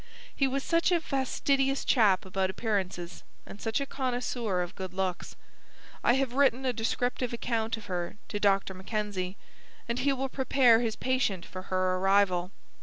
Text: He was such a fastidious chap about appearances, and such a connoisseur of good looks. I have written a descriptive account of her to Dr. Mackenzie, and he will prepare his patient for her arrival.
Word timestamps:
He 0.35 0.47
was 0.47 0.63
such 0.63 0.91
a 0.91 0.99
fastidious 0.99 1.85
chap 1.85 2.25
about 2.25 2.49
appearances, 2.49 3.21
and 3.45 3.61
such 3.61 3.79
a 3.79 3.85
connoisseur 3.85 4.63
of 4.63 4.73
good 4.73 4.95
looks. 4.95 5.35
I 6.03 6.13
have 6.13 6.33
written 6.33 6.65
a 6.65 6.73
descriptive 6.73 7.33
account 7.33 7.77
of 7.77 7.85
her 7.85 8.17
to 8.29 8.39
Dr. 8.39 8.73
Mackenzie, 8.73 9.37
and 9.87 9.99
he 9.99 10.11
will 10.11 10.27
prepare 10.27 10.79
his 10.79 10.95
patient 10.95 11.45
for 11.45 11.61
her 11.69 11.97
arrival. 11.97 12.49